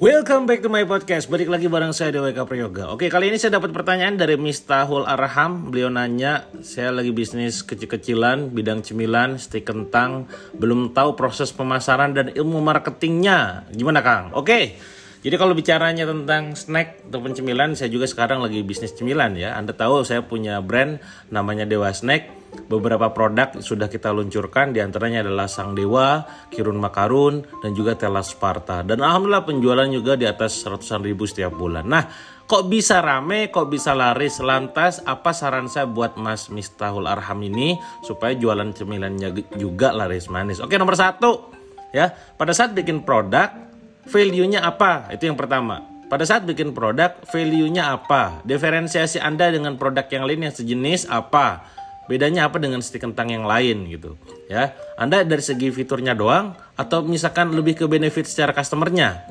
Welcome 0.00 0.48
back 0.48 0.64
to 0.64 0.72
my 0.72 0.88
podcast. 0.88 1.28
Balik 1.28 1.52
lagi 1.52 1.68
bareng 1.68 1.92
saya 1.92 2.08
Eka 2.24 2.48
Prayoga. 2.48 2.88
Oke, 2.88 3.12
kali 3.12 3.28
ini 3.28 3.36
saya 3.36 3.60
dapat 3.60 3.68
pertanyaan 3.68 4.16
dari 4.16 4.40
Mistahul 4.40 5.04
Arham. 5.04 5.68
Beliau 5.68 5.92
nanya, 5.92 6.48
saya 6.64 6.88
lagi 6.88 7.12
bisnis 7.12 7.60
kecil-kecilan, 7.60 8.48
bidang 8.48 8.80
cemilan, 8.80 9.36
stik 9.36 9.68
kentang, 9.68 10.24
belum 10.56 10.96
tahu 10.96 11.20
proses 11.20 11.52
pemasaran 11.52 12.16
dan 12.16 12.32
ilmu 12.32 12.64
marketingnya. 12.64 13.68
Gimana 13.76 14.00
Kang? 14.00 14.32
Oke. 14.32 14.80
Jadi 15.20 15.36
kalau 15.36 15.52
bicaranya 15.52 16.08
tentang 16.08 16.56
snack 16.56 17.04
atau 17.12 17.20
cemilan, 17.20 17.76
saya 17.76 17.92
juga 17.92 18.08
sekarang 18.08 18.40
lagi 18.40 18.64
bisnis 18.64 18.96
cemilan 18.96 19.36
ya. 19.36 19.52
Anda 19.52 19.76
tahu 19.76 20.00
saya 20.00 20.24
punya 20.24 20.64
brand 20.64 20.96
namanya 21.28 21.68
Dewa 21.68 21.92
Snack. 21.92 22.40
Beberapa 22.72 23.12
produk 23.12 23.60
sudah 23.60 23.86
kita 23.86 24.10
luncurkan, 24.10 24.72
di 24.72 24.80
antaranya 24.80 25.22
adalah 25.22 25.46
Sang 25.46 25.76
Dewa, 25.76 26.24
Kirun 26.50 26.80
Makarun, 26.80 27.46
dan 27.60 27.76
juga 27.76 27.94
Telas 28.00 28.32
Sparta. 28.32 28.80
Dan 28.82 29.04
alhamdulillah 29.04 29.44
penjualan 29.44 29.86
juga 29.92 30.16
di 30.16 30.24
atas 30.26 30.64
ratusan 30.64 31.04
ribu 31.04 31.28
setiap 31.28 31.52
bulan. 31.54 31.86
Nah, 31.86 32.08
kok 32.48 32.66
bisa 32.66 33.04
rame, 33.04 33.52
kok 33.54 33.70
bisa 33.70 33.94
laris 33.94 34.42
lantas? 34.42 35.04
Apa 35.04 35.30
saran 35.36 35.70
saya 35.70 35.86
buat 35.86 36.18
Mas 36.18 36.50
Mistahul 36.50 37.06
Arham 37.06 37.38
ini 37.44 37.78
supaya 38.02 38.34
jualan 38.34 38.72
cemilannya 38.74 39.36
juga 39.54 39.94
laris 39.94 40.26
manis? 40.26 40.58
Oke, 40.58 40.74
nomor 40.74 40.98
satu 40.98 41.54
ya, 41.94 42.10
pada 42.34 42.50
saat 42.50 42.74
bikin 42.74 43.06
produk 43.06 43.69
value-nya 44.08 44.64
apa? 44.64 45.10
Itu 45.12 45.28
yang 45.28 45.36
pertama. 45.36 45.84
Pada 46.10 46.26
saat 46.26 46.42
bikin 46.42 46.74
produk, 46.74 47.14
value-nya 47.30 47.94
apa? 47.94 48.42
Diferensiasi 48.42 49.22
Anda 49.22 49.54
dengan 49.54 49.78
produk 49.78 50.06
yang 50.10 50.26
lain 50.26 50.50
yang 50.50 50.54
sejenis 50.54 51.06
apa? 51.06 51.62
Bedanya 52.10 52.50
apa 52.50 52.58
dengan 52.58 52.82
stik 52.82 53.06
kentang 53.06 53.30
yang 53.30 53.46
lain 53.46 53.86
gitu 53.86 54.18
ya? 54.50 54.74
Anda 54.98 55.22
dari 55.22 55.38
segi 55.38 55.70
fiturnya 55.70 56.18
doang 56.18 56.58
atau 56.74 57.06
misalkan 57.06 57.54
lebih 57.54 57.78
ke 57.78 57.84
benefit 57.86 58.26
secara 58.26 58.50
customernya? 58.50 59.22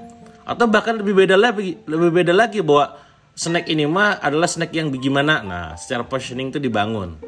Atau 0.47 0.71
bahkan 0.71 0.95
lebih 0.95 1.11
beda 1.11 1.35
lagi, 1.35 1.75
lebih 1.83 2.23
beda 2.23 2.31
lagi 2.31 2.63
bahwa 2.63 2.95
snack 3.35 3.67
ini 3.67 3.83
mah 3.83 4.23
adalah 4.23 4.47
snack 4.47 4.71
yang 4.71 4.87
bagaimana? 4.87 5.43
Nah, 5.43 5.65
secara 5.75 6.07
positioning 6.07 6.55
itu 6.55 6.63
dibangun. 6.63 7.19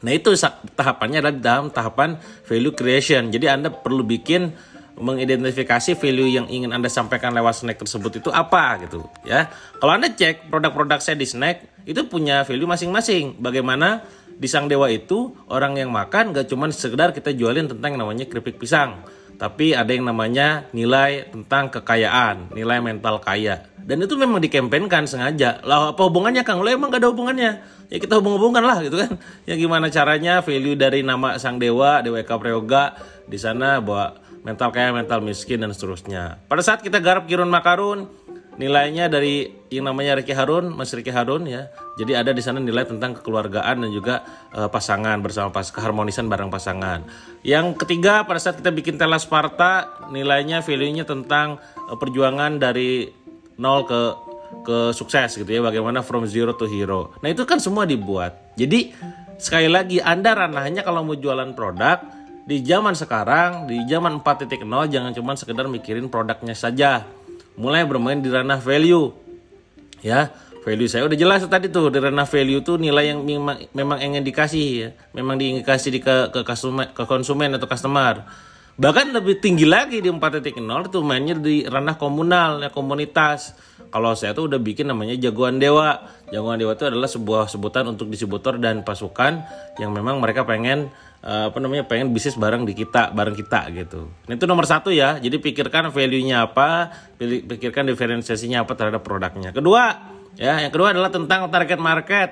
Nah, 0.00 0.12
itu 0.16 0.32
tahapannya 0.72 1.20
adalah 1.20 1.36
dalam 1.36 1.66
tahapan 1.68 2.16
value 2.48 2.72
creation. 2.72 3.28
Jadi 3.28 3.52
Anda 3.52 3.68
perlu 3.68 4.00
bikin 4.00 4.56
mengidentifikasi 5.00 5.96
value 5.96 6.30
yang 6.30 6.46
ingin 6.46 6.70
Anda 6.70 6.92
sampaikan 6.92 7.32
lewat 7.32 7.64
snack 7.64 7.80
tersebut 7.80 8.20
itu 8.20 8.28
apa 8.30 8.78
gitu 8.84 9.08
ya. 9.24 9.48
Kalau 9.80 9.92
Anda 9.96 10.12
cek 10.12 10.52
produk-produk 10.52 11.00
saya 11.00 11.16
di 11.16 11.24
snack 11.24 11.84
itu 11.88 12.04
punya 12.06 12.44
value 12.44 12.68
masing-masing. 12.68 13.40
Bagaimana 13.40 14.04
di 14.40 14.48
Sang 14.48 14.68
Dewa 14.68 14.88
itu 14.92 15.36
orang 15.48 15.76
yang 15.76 15.92
makan 15.92 16.36
gak 16.36 16.48
cuma 16.48 16.68
sekedar 16.72 17.12
kita 17.12 17.32
jualin 17.32 17.68
tentang 17.68 17.96
yang 17.96 18.04
namanya 18.04 18.28
keripik 18.28 18.60
pisang. 18.60 19.04
Tapi 19.40 19.72
ada 19.72 19.88
yang 19.88 20.04
namanya 20.04 20.68
nilai 20.76 21.32
tentang 21.32 21.72
kekayaan, 21.72 22.52
nilai 22.52 22.76
mental 22.84 23.24
kaya. 23.24 23.64
Dan 23.80 24.04
itu 24.04 24.12
memang 24.12 24.36
dikampanyekan 24.36 25.08
sengaja. 25.08 25.64
Lah 25.64 25.96
apa 25.96 26.02
hubungannya 26.04 26.44
Kang? 26.44 26.60
Lo 26.60 26.68
emang 26.68 26.92
gak 26.92 27.00
ada 27.00 27.08
hubungannya. 27.08 27.80
Ya 27.88 27.96
kita 27.96 28.20
hubung-hubungkan 28.20 28.60
lah 28.60 28.84
gitu 28.84 29.00
kan. 29.00 29.16
Ya 29.48 29.56
gimana 29.56 29.88
caranya 29.88 30.44
value 30.44 30.76
dari 30.76 31.00
nama 31.00 31.40
Sang 31.40 31.56
Dewa, 31.56 32.04
Dewa 32.04 32.20
Eka 32.20 32.36
Prayoga 32.36 33.00
di 33.24 33.40
sana 33.40 33.80
bahwa 33.80 34.19
mental 34.42 34.72
kaya, 34.72 34.92
mental 34.92 35.20
miskin 35.20 35.60
dan 35.60 35.72
seterusnya. 35.72 36.40
Pada 36.48 36.62
saat 36.64 36.80
kita 36.80 37.00
garap 37.00 37.28
Kirun 37.28 37.52
Makarun, 37.52 38.08
nilainya 38.60 39.08
dari 39.08 39.48
yang 39.72 39.88
namanya 39.88 40.20
Ricky 40.20 40.36
Harun, 40.36 40.72
Mas 40.76 40.92
Ricky 40.92 41.08
Harun 41.08 41.48
ya. 41.48 41.72
Jadi 41.96 42.12
ada 42.12 42.32
di 42.36 42.44
sana 42.44 42.60
nilai 42.60 42.84
tentang 42.84 43.16
kekeluargaan 43.16 43.86
dan 43.86 43.90
juga 43.92 44.20
uh, 44.52 44.68
pasangan 44.68 45.16
bersama 45.24 45.48
pas 45.48 45.64
keharmonisan 45.68 46.28
bareng 46.28 46.52
pasangan. 46.52 47.08
Yang 47.40 47.80
ketiga 47.80 48.28
pada 48.28 48.36
saat 48.36 48.60
kita 48.60 48.68
bikin 48.68 49.00
Tela 49.00 49.16
Sparta, 49.16 49.88
nilainya 50.12 50.60
value-nya 50.60 51.08
tentang 51.08 51.56
uh, 51.88 51.96
perjuangan 51.96 52.60
dari 52.60 53.08
nol 53.56 53.88
ke 53.88 54.00
ke 54.66 54.78
sukses 54.90 55.38
gitu 55.38 55.46
ya, 55.46 55.62
bagaimana 55.62 56.02
from 56.02 56.26
zero 56.26 56.52
to 56.58 56.66
hero. 56.66 57.14
Nah, 57.22 57.30
itu 57.30 57.46
kan 57.46 57.62
semua 57.62 57.86
dibuat. 57.86 58.52
Jadi 58.58 58.90
sekali 59.38 59.70
lagi 59.70 60.02
Anda 60.02 60.36
ranahnya 60.36 60.84
kalau 60.84 61.06
mau 61.06 61.16
jualan 61.16 61.54
produk 61.54 62.19
di 62.48 62.64
zaman 62.64 62.96
sekarang, 62.96 63.68
di 63.68 63.84
zaman 63.84 64.20
4.0 64.24 64.60
jangan 64.88 65.12
cuma 65.12 65.32
sekedar 65.36 65.66
mikirin 65.68 66.08
produknya 66.08 66.56
saja. 66.56 67.04
Mulai 67.60 67.84
bermain 67.84 68.18
di 68.18 68.32
ranah 68.32 68.56
value. 68.56 69.12
Ya, 70.00 70.32
value 70.64 70.88
saya 70.88 71.04
udah 71.04 71.18
jelas 71.18 71.44
tadi 71.44 71.68
tuh 71.68 71.92
di 71.92 72.00
ranah 72.00 72.24
value 72.24 72.64
tuh 72.64 72.80
nilai 72.80 73.12
yang 73.12 73.20
memang, 73.20 73.68
memang 73.76 73.98
ingin 74.00 74.24
dikasih 74.24 74.68
ya. 74.72 74.88
Memang 75.12 75.36
diingin 75.36 75.60
kasih 75.60 75.90
di 75.92 76.00
ke, 76.00 76.32
ke, 76.32 76.40
konsumen, 76.40 76.88
ke 76.96 77.04
konsumen 77.04 77.52
atau 77.56 77.68
customer. 77.68 78.24
Bahkan 78.80 79.12
lebih 79.12 79.44
tinggi 79.44 79.68
lagi 79.68 80.00
di 80.00 80.08
4.0 80.08 80.56
itu 80.88 80.98
mainnya 81.04 81.36
di 81.36 81.68
ranah 81.68 82.00
komunal 82.00 82.64
ya 82.64 82.72
komunitas. 82.72 83.52
Kalau 83.90 84.14
saya 84.14 84.30
tuh 84.32 84.46
udah 84.46 84.62
bikin 84.62 84.86
namanya 84.86 85.18
jagoan 85.18 85.58
dewa. 85.58 86.06
Jagoan 86.30 86.62
dewa 86.62 86.78
itu 86.78 86.86
adalah 86.86 87.10
sebuah 87.10 87.50
sebutan 87.50 87.90
untuk 87.90 88.06
distributor 88.06 88.54
dan 88.56 88.86
pasukan 88.86 89.42
yang 89.82 89.90
memang 89.90 90.22
mereka 90.22 90.46
pengen 90.46 90.94
uh, 91.26 91.50
apa 91.50 91.58
namanya 91.58 91.84
pengen 91.90 92.14
bisnis 92.14 92.38
bareng 92.38 92.62
di 92.62 92.72
kita 92.78 93.10
bareng 93.10 93.34
kita 93.34 93.66
gitu. 93.74 94.06
Nah, 94.30 94.34
itu 94.38 94.46
nomor 94.46 94.64
satu 94.64 94.94
ya. 94.94 95.18
Jadi 95.18 95.42
pikirkan 95.42 95.90
value-nya 95.90 96.46
apa, 96.46 96.94
pikirkan 97.18 97.90
diferensiasinya 97.90 98.62
apa 98.62 98.72
terhadap 98.78 99.02
produknya. 99.02 99.50
Kedua, 99.50 99.90
ya 100.38 100.62
yang 100.62 100.70
kedua 100.70 100.94
adalah 100.94 101.10
tentang 101.10 101.50
target 101.50 101.80
market. 101.82 102.30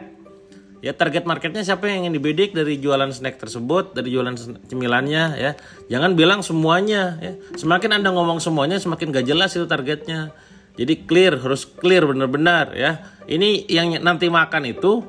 Ya 0.78 0.94
target 0.94 1.26
marketnya 1.26 1.66
siapa 1.66 1.90
yang 1.90 2.06
ingin 2.06 2.22
dibidik 2.22 2.54
dari 2.54 2.78
jualan 2.78 3.10
snack 3.10 3.42
tersebut, 3.42 3.98
dari 3.98 4.14
jualan 4.14 4.38
cemilannya 4.70 5.24
ya. 5.34 5.58
Jangan 5.90 6.14
bilang 6.14 6.46
semuanya 6.46 7.18
ya. 7.18 7.34
Semakin 7.58 7.98
Anda 7.98 8.14
ngomong 8.14 8.38
semuanya 8.38 8.78
semakin 8.78 9.10
gak 9.10 9.26
jelas 9.26 9.58
itu 9.58 9.66
targetnya. 9.66 10.30
Jadi 10.78 10.94
clear, 11.10 11.42
harus 11.42 11.66
clear 11.66 12.06
benar-benar 12.06 12.70
ya. 12.78 13.02
Ini 13.26 13.66
yang 13.66 13.98
nanti 13.98 14.30
makan 14.30 14.70
itu 14.70 15.02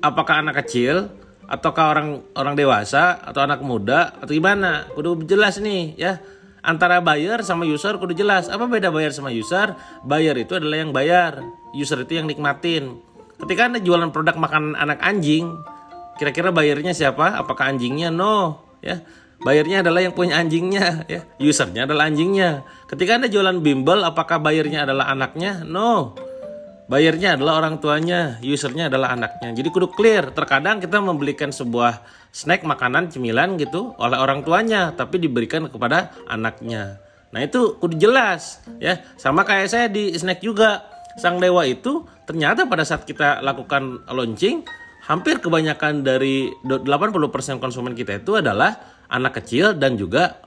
apakah 0.00 0.40
anak 0.40 0.64
kecil, 0.64 1.12
ataukah 1.44 1.92
orang 1.92 2.08
orang 2.38 2.54
dewasa 2.56 3.20
atau 3.20 3.44
anak 3.44 3.60
muda 3.60 4.16
atau 4.16 4.32
gimana? 4.32 4.88
Kudu 4.96 5.28
jelas 5.28 5.60
nih 5.60 5.98
ya. 6.00 6.22
Antara 6.60 7.00
buyer 7.00 7.40
sama 7.44 7.64
user 7.64 7.96
kudu 7.96 8.16
jelas. 8.16 8.48
Apa 8.48 8.68
beda 8.68 8.88
buyer 8.88 9.12
sama 9.12 9.32
user? 9.32 9.76
Buyer 10.04 10.36
itu 10.36 10.56
adalah 10.56 10.76
yang 10.80 10.92
bayar 10.92 11.40
user 11.76 12.04
itu 12.04 12.20
yang 12.20 12.28
nikmatin. 12.28 13.00
Ketika 13.40 13.68
anda 13.68 13.80
jualan 13.80 14.12
produk 14.12 14.36
makanan 14.36 14.76
anak 14.76 15.00
anjing 15.00 15.48
kira-kira 16.20 16.52
bayarnya 16.52 16.92
siapa? 16.92 17.36
Apakah 17.40 17.72
anjingnya? 17.72 18.12
No 18.12 18.64
ya 18.80 19.04
bayarnya 19.40 19.84
adalah 19.84 20.00
yang 20.04 20.12
punya 20.12 20.36
anjingnya 20.36 21.04
ya 21.08 21.24
usernya 21.40 21.88
adalah 21.88 22.08
anjingnya 22.08 22.64
ketika 22.88 23.16
anda 23.16 23.28
jualan 23.28 23.60
bimbel 23.64 24.04
apakah 24.04 24.40
bayarnya 24.40 24.84
adalah 24.84 25.08
anaknya 25.08 25.64
no 25.64 26.16
Bayarnya 26.90 27.38
adalah 27.38 27.62
orang 27.62 27.78
tuanya, 27.78 28.42
usernya 28.42 28.90
adalah 28.90 29.14
anaknya. 29.14 29.54
Jadi 29.54 29.70
kudu 29.70 29.94
clear. 29.94 30.34
Terkadang 30.34 30.82
kita 30.82 30.98
membelikan 30.98 31.54
sebuah 31.54 32.02
snack 32.34 32.66
makanan 32.66 33.14
cemilan 33.14 33.54
gitu 33.62 33.94
oleh 33.94 34.18
orang 34.18 34.42
tuanya, 34.42 34.90
tapi 34.90 35.22
diberikan 35.22 35.70
kepada 35.70 36.10
anaknya. 36.26 36.98
Nah 37.30 37.46
itu 37.46 37.78
kudu 37.78 37.94
jelas 37.94 38.58
ya. 38.82 39.06
Sama 39.14 39.46
kayak 39.46 39.70
saya 39.70 39.86
di 39.86 40.10
snack 40.18 40.42
juga. 40.42 40.82
Sang 41.14 41.38
dewa 41.38 41.62
itu 41.62 42.06
ternyata 42.26 42.66
pada 42.66 42.82
saat 42.82 43.06
kita 43.06 43.38
lakukan 43.38 44.02
launching, 44.10 44.66
hampir 45.10 45.42
kebanyakan 45.42 46.06
dari 46.06 46.54
80% 46.62 47.58
konsumen 47.58 47.98
kita 47.98 48.22
itu 48.22 48.38
adalah 48.38 48.78
anak 49.10 49.42
kecil 49.42 49.74
dan 49.74 49.98
juga 49.98 50.38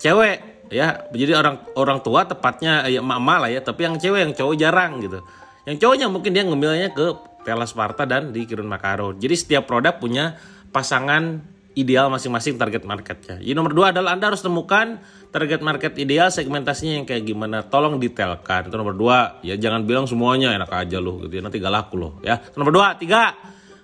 cewek 0.00 0.64
ya. 0.72 1.04
Jadi 1.12 1.36
orang 1.36 1.68
orang 1.76 2.00
tua 2.00 2.24
tepatnya 2.24 2.88
ya 2.88 3.04
emak 3.04 3.38
lah 3.44 3.50
ya, 3.52 3.60
tapi 3.60 3.84
yang 3.84 4.00
cewek 4.00 4.24
yang 4.24 4.32
cowok 4.32 4.54
jarang 4.56 5.04
gitu. 5.04 5.20
Yang 5.68 5.84
cowoknya 5.84 6.06
mungkin 6.08 6.32
dia 6.32 6.48
ngambilnya 6.48 6.96
ke 6.96 7.06
Tela 7.44 7.68
Sparta 7.68 8.08
dan 8.08 8.32
di 8.32 8.48
Kirun 8.48 8.64
Makarun. 8.64 9.20
Jadi 9.20 9.34
setiap 9.36 9.68
produk 9.68 10.00
punya 10.00 10.40
pasangan 10.72 11.44
ideal 11.76 12.08
masing-masing 12.08 12.56
target 12.56 12.88
marketnya. 12.88 13.36
Jadi 13.36 13.52
nomor 13.52 13.76
dua 13.76 13.92
adalah 13.92 14.16
Anda 14.16 14.32
harus 14.32 14.40
temukan 14.40 14.98
target 15.28 15.60
market 15.60 15.94
ideal 16.00 16.32
segmentasinya 16.32 16.96
yang 16.96 17.06
kayak 17.06 17.28
gimana. 17.28 17.60
Tolong 17.60 18.00
detailkan. 18.00 18.72
Itu 18.72 18.76
nomor 18.80 18.96
dua. 18.96 19.38
Ya 19.44 19.54
jangan 19.60 19.84
bilang 19.84 20.08
semuanya 20.08 20.56
enak 20.56 20.72
aja 20.72 20.96
loh 20.96 21.20
gitu 21.28 21.38
ya. 21.38 21.42
Nanti 21.44 21.60
gak 21.60 21.70
laku 21.70 21.94
loh 22.00 22.12
ya. 22.24 22.40
Nomor 22.56 22.72
dua. 22.72 22.86
Tiga. 22.96 23.36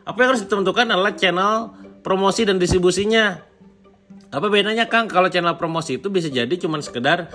Apa 0.04 0.16
yang 0.20 0.28
harus 0.36 0.44
ditentukan 0.44 0.84
adalah 0.84 1.16
channel 1.16 1.72
promosi 2.04 2.44
dan 2.44 2.60
distribusinya. 2.60 3.40
Apa 4.28 4.52
bedanya 4.52 4.84
Kang 4.84 5.08
kalau 5.08 5.32
channel 5.32 5.56
promosi 5.56 5.96
itu 5.96 6.12
bisa 6.12 6.28
jadi 6.28 6.50
cuma 6.60 6.76
sekedar 6.84 7.32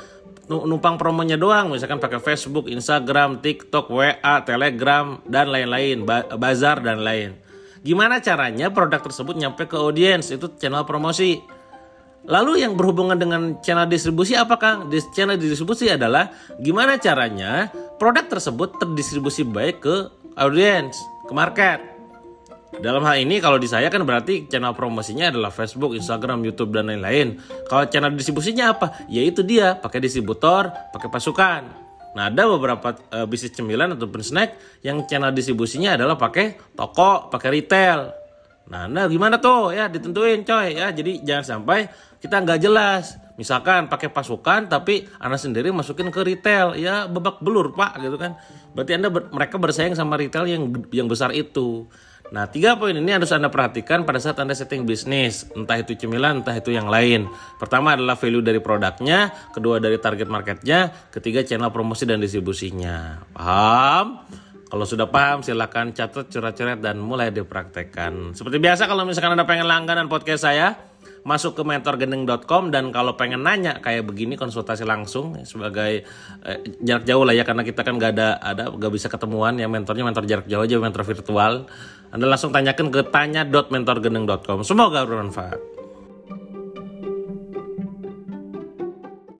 numpang 0.49 0.97
promonya 0.97 1.37
doang 1.37 1.73
misalkan 1.73 1.97
pakai 1.97 2.21
Facebook, 2.21 2.69
Instagram, 2.69 3.41
TikTok, 3.41 3.89
WA, 3.89 4.35
Telegram 4.45 5.17
dan 5.25 5.49
lain-lain, 5.49 6.05
bazar 6.37 6.81
dan 6.85 7.01
lain. 7.01 7.37
Gimana 7.81 8.19
caranya 8.19 8.69
produk 8.69 8.99
tersebut 8.99 9.39
nyampe 9.39 9.65
ke 9.65 9.77
audiens 9.79 10.29
itu 10.29 10.45
channel 10.59 10.85
promosi. 10.85 11.41
Lalu 12.27 12.67
yang 12.67 12.75
berhubungan 12.75 13.15
dengan 13.15 13.57
channel 13.63 13.87
distribusi 13.87 14.35
apa 14.35 14.59
Kang? 14.59 14.91
Channel 14.91 15.39
distribusi 15.39 15.89
adalah 15.89 16.29
gimana 16.59 16.99
caranya 16.99 17.71
produk 17.97 18.27
tersebut 18.27 18.77
terdistribusi 18.77 19.47
baik 19.47 19.81
ke 19.81 19.95
audiens, 20.35 20.93
ke 21.25 21.33
market. 21.33 21.98
Dalam 22.79 23.03
hal 23.03 23.19
ini 23.19 23.43
kalau 23.43 23.59
di 23.59 23.67
saya 23.67 23.91
kan 23.91 24.07
berarti 24.07 24.47
channel 24.47 24.71
promosinya 24.71 25.27
adalah 25.27 25.51
Facebook, 25.51 25.99
Instagram, 25.99 26.39
YouTube 26.47 26.71
dan 26.71 26.87
lain-lain. 26.87 27.35
Kalau 27.67 27.83
channel 27.91 28.15
distribusinya 28.15 28.71
apa? 28.71 29.03
Yaitu 29.11 29.43
dia 29.43 29.75
pakai 29.75 29.99
distributor, 29.99 30.71
pakai 30.95 31.11
pasukan. 31.11 31.61
Nah, 32.15 32.31
ada 32.31 32.47
beberapa 32.47 32.95
uh, 33.11 33.27
bisnis 33.27 33.51
cemilan 33.51 33.99
ataupun 33.99 34.23
snack 34.23 34.55
yang 34.81 35.03
channel 35.11 35.35
distribusinya 35.35 35.99
adalah 35.99 36.15
pakai 36.15 36.55
toko, 36.71 37.27
pakai 37.27 37.49
retail. 37.59 38.15
Nah, 38.71 38.87
nah 38.87 39.11
gimana 39.11 39.43
tuh 39.43 39.75
ya 39.75 39.91
ditentuin 39.91 40.47
coy 40.47 40.79
ya. 40.79 40.95
Jadi 40.95 41.19
jangan 41.19 41.43
sampai 41.43 41.91
kita 42.23 42.39
nggak 42.47 42.59
jelas. 42.63 43.19
Misalkan 43.35 43.91
pakai 43.91 44.07
pasukan 44.07 44.71
tapi 44.71 45.03
anda 45.19 45.35
sendiri 45.35 45.71
masukin 45.75 46.11
ke 46.11 46.23
retail 46.23 46.75
ya 46.79 47.11
babak 47.11 47.43
belur 47.43 47.75
pak 47.75 47.99
gitu 47.99 48.15
kan. 48.15 48.39
Berarti 48.71 48.91
anda 48.95 49.11
ber, 49.11 49.27
mereka 49.35 49.59
bersaing 49.59 49.99
sama 49.99 50.15
retail 50.15 50.47
yang 50.47 50.63
yang 50.95 51.11
besar 51.11 51.35
itu. 51.35 51.91
Nah, 52.29 52.45
tiga 52.45 52.77
poin 52.77 52.93
ini 52.93 53.09
harus 53.09 53.33
Anda 53.33 53.49
perhatikan 53.49 54.05
pada 54.05 54.21
saat 54.21 54.37
Anda 54.37 54.53
setting 54.53 54.85
bisnis, 54.85 55.49
entah 55.57 55.81
itu 55.81 55.97
cemilan, 55.97 56.45
entah 56.45 56.53
itu 56.53 56.69
yang 56.69 56.85
lain. 56.85 57.25
Pertama 57.57 57.97
adalah 57.97 58.13
value 58.21 58.45
dari 58.45 58.61
produknya, 58.61 59.33
kedua 59.49 59.81
dari 59.81 59.97
target 59.97 60.29
marketnya, 60.29 60.93
ketiga 61.09 61.41
channel 61.41 61.73
promosi 61.73 62.05
dan 62.05 62.21
distribusinya. 62.21 63.25
Paham? 63.33 64.29
Kalau 64.69 64.85
sudah 64.85 65.09
paham, 65.09 65.41
silahkan 65.41 65.89
catat, 65.89 66.29
coret-coret, 66.29 66.77
dan 66.77 67.01
mulai 67.01 67.33
dipraktekkan. 67.33 68.37
Seperti 68.37 68.61
biasa, 68.61 68.85
kalau 68.85 69.01
misalkan 69.01 69.33
Anda 69.33 69.49
pengen 69.49 69.65
langganan 69.65 70.05
podcast 70.05 70.45
saya, 70.45 70.77
masuk 71.23 71.57
ke 71.59 71.63
mentorgendeng.com 71.67 72.71
dan 72.71 72.95
kalau 72.95 73.19
pengen 73.19 73.43
nanya 73.43 73.83
kayak 73.83 74.07
begini 74.07 74.39
konsultasi 74.39 74.87
langsung 74.87 75.35
sebagai 75.43 76.07
eh, 76.47 76.57
jarak 76.79 77.03
jauh 77.03 77.23
lah 77.27 77.35
ya 77.35 77.43
karena 77.43 77.63
kita 77.67 77.83
kan 77.83 77.99
gak 77.99 78.11
ada 78.15 78.39
ada 78.39 78.71
gak 78.71 78.91
bisa 78.93 79.11
ketemuan 79.11 79.59
ya 79.59 79.67
mentornya 79.67 80.07
mentor 80.07 80.23
jarak 80.23 80.47
jauh 80.47 80.63
aja 80.63 80.79
mentor 80.79 81.03
virtual 81.03 81.67
anda 82.09 82.25
langsung 82.25 82.53
tanyakan 82.53 82.89
ke 82.89 83.01
tanya.mentorgendeng.com 83.09 84.65
semoga 84.65 85.05
bermanfaat 85.05 85.78